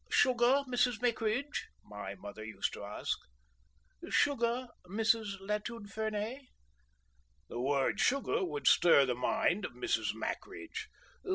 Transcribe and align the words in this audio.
"Sugar, 0.09 0.63
Mrs. 0.67 0.99
Mackridge?" 0.99 1.67
my 1.83 2.15
mother 2.15 2.43
used 2.43 2.73
to 2.73 2.83
ask. 2.83 3.19
"Sugar, 4.09 4.69
Mrs. 4.87 5.39
Latude 5.39 5.91
Fernay?" 5.91 6.39
The 7.49 7.59
word 7.59 7.99
sugar 7.99 8.43
would 8.43 8.65
stir 8.65 9.05
the 9.05 9.13
mind 9.13 9.63
of 9.63 9.73
Mrs. 9.73 10.15
Mackridge. 10.15 10.87